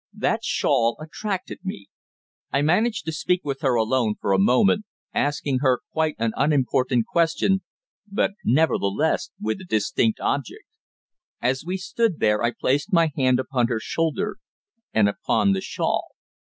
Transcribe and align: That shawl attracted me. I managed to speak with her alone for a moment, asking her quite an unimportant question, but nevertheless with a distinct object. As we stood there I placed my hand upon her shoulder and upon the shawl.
That 0.15 0.43
shawl 0.43 0.97
attracted 0.99 1.59
me. 1.63 1.85
I 2.51 2.63
managed 2.63 3.05
to 3.05 3.11
speak 3.11 3.41
with 3.43 3.61
her 3.61 3.75
alone 3.75 4.15
for 4.19 4.33
a 4.33 4.39
moment, 4.39 4.85
asking 5.13 5.59
her 5.59 5.81
quite 5.93 6.15
an 6.17 6.31
unimportant 6.35 7.05
question, 7.05 7.61
but 8.11 8.31
nevertheless 8.43 9.29
with 9.39 9.61
a 9.61 9.63
distinct 9.63 10.19
object. 10.19 10.65
As 11.39 11.63
we 11.63 11.77
stood 11.77 12.17
there 12.17 12.41
I 12.43 12.49
placed 12.49 12.91
my 12.91 13.11
hand 13.15 13.39
upon 13.39 13.67
her 13.67 13.79
shoulder 13.79 14.37
and 14.91 15.07
upon 15.07 15.51
the 15.53 15.61
shawl. 15.61 16.07